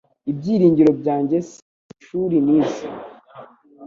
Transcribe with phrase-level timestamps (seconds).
[0.31, 2.87] Ibyiringiro byanjye si amashuri nize